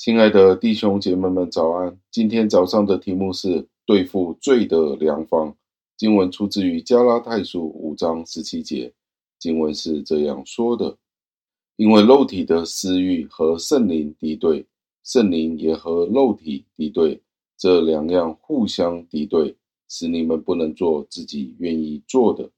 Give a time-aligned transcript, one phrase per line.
[0.00, 2.00] 亲爱的弟兄姐妹们，早安！
[2.10, 5.54] 今天早上的题目是对付罪的良方。
[5.98, 8.90] 经文出自于加拉太书五章十七节，
[9.38, 10.96] 经文是这样说的：
[11.76, 14.66] 因为肉体的私欲和圣灵敌对，
[15.04, 17.20] 圣灵也和肉体敌对，
[17.58, 19.54] 这两样互相敌对，
[19.86, 22.50] 使你们不能做自己愿意做的。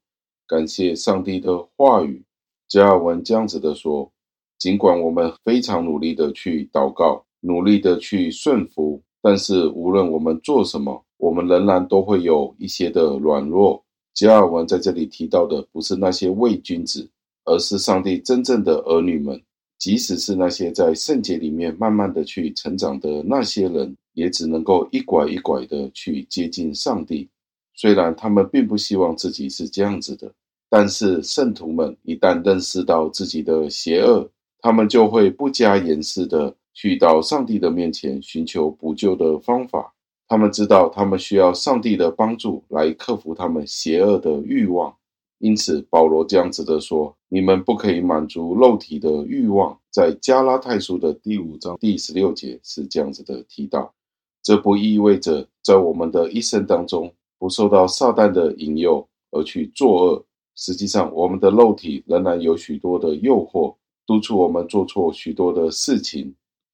[0.47, 2.23] 感谢上帝的话语。
[2.69, 4.09] 加尔文这样子的说：
[4.57, 7.25] 尽管我们非常努力的去祷告。
[7.45, 13.83] 努力的去顺服，但是无论我们做什么，我们仍然都会有一些的软弱。
[14.13, 17.09] 加尔文在这里提到的不是那些伪君子，
[17.43, 19.41] 而是上帝真正的儿女们。
[19.77, 27.29] 即使是那些在圣洁里面慢慢的去成长的那些人，也只能够一拐一拐的去接近上帝。
[27.73, 30.31] 虽然他们并不希望自己是这样子的，
[30.69, 34.29] 但是圣徒们一旦认识到自己的邪恶，
[34.61, 36.55] 他们就会不加掩饰的。
[36.73, 39.93] 去到上帝的面前寻求补救的方法，
[40.27, 44.95] 他们知道他们需要上帝的帮助来克服他们邪恶的欲望。
[45.39, 53.93] 因此，保罗这样子的说：“你们不可以满足肉体的欲望。”在加拉太书的第五章第十六节是这样子的提到。
[54.41, 60.25] 这不意味着在我们的一生当中不受到撒旦的引诱而去作恶。
[60.55, 63.75] 实际上，我们的肉体仍然有许多的诱惑，
[64.07, 66.33] 督促我们做错许多的事情。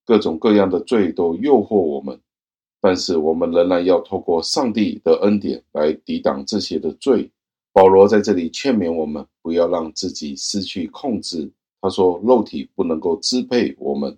[0.10, 2.20] 各种各样的罪都诱惑我们，
[2.82, 7.30] 但是我们仍然要透过上帝的恩典来抵挡这些的罪。
[7.72, 11.48] 保罗在这里劝勉我们，不要让自己失去控制。
[11.80, 14.18] 他说，肉体不能够支配我们。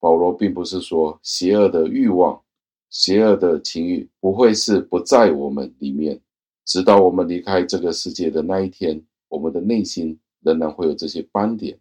[0.00, 2.42] 保罗并不是说邪恶的欲望、
[2.90, 6.20] 邪恶的情欲不会是不在我们里面，
[6.64, 11.78] 直到我们离开这个世界的那一天，我们的内心仍然会有这些斑点、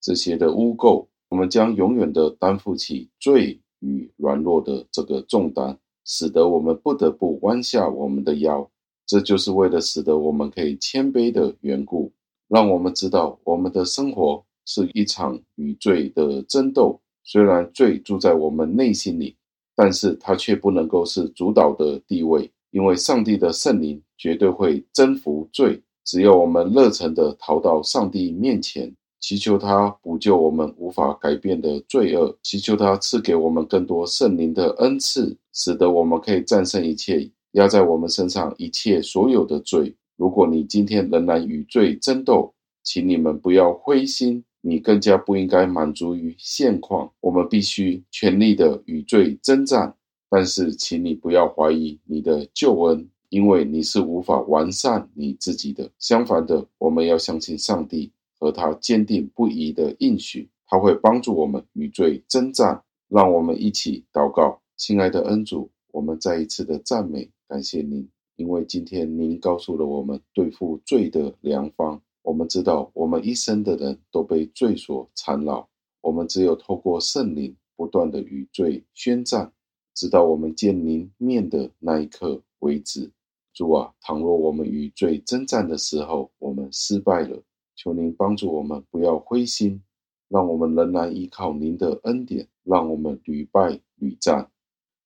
[0.00, 1.06] 这些的污垢。
[1.36, 8.66] 我们将永远的担负起罪与软弱的这个重担，使得我们不得不弯下我们的腰。
[9.04, 12.10] 这就是为了使得我们可以谦卑的缘故，
[12.48, 16.98] 让我们知道我们的生活是一场与罪的争斗。
[17.22, 19.36] 虽然罪住在我们内心里，
[19.74, 25.82] 但是它却不能够是主导的地位，因为上帝的圣灵绝对会征服罪。
[26.02, 28.96] 只要我们热诚的逃到上帝面前。
[29.26, 39.92] 祈求他补救我们无法改变的罪恶，祈求他赐给我们更多圣灵的恩赐，使得我们可以战胜一切压在我们身上一切所有的罪。
[40.14, 42.54] 如果你今天仍然与罪争斗，
[42.84, 47.10] 请你们不要灰心，你更加不应该满足于现况。
[47.18, 49.92] 我们必须全力的与罪征战，
[50.30, 55.90] 但是请你不要怀疑你的救恩，因为你是无法完善你自己的。
[55.98, 58.12] 相反的，我们要相信上帝。
[58.38, 62.82] 和他坚定不移的应许，他会帮助我们与罪征战。
[63.08, 72.02] 让我们一起祷告，亲爱的恩主，我们再一次的赞美感谢您，因为今天您告诉了我们对付罪的良方。
[72.22, 75.68] 我们知道，我们一生的人都被罪所缠绕，
[76.00, 79.52] 我们只有透过圣灵不断的与罪宣战，
[79.94, 83.08] 直到我们见您面的那一刻为止。
[83.54, 87.40] 主啊，倘若我们与罪征战的时候，我们失败了。
[87.76, 89.80] 求您帮助我们，不要灰心，
[90.28, 94.50] 让我们仍然依靠您的恩典，让我们屡败屡战。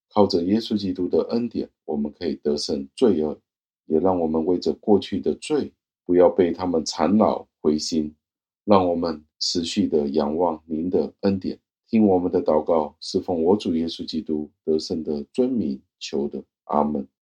[0.08, 3.38] 靠着耶稣基督的恩典，我们可以得胜罪恶，
[3.86, 5.72] 也让我们为着过去的罪，
[6.06, 8.14] 不要被他们缠绕灰心。
[8.64, 11.58] 让我们持续的仰望您的恩典，
[11.88, 16.42] 听我们的祷告，侍奉我主耶稣基督得胜的尊名求的。
[16.64, 17.19] 阿门。